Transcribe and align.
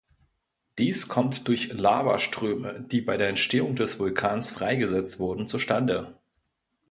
Dies 0.79 1.09
kommt 1.09 1.47
durch 1.47 1.71
Lavaströme, 1.73 2.83
die 2.91 3.01
bei 3.01 3.17
der 3.17 3.29
Entstehung 3.29 3.75
des 3.75 3.99
Vulkans 3.99 4.49
freigesetzt 4.49 5.19
wurden, 5.19 5.47
zustande. 5.47 6.17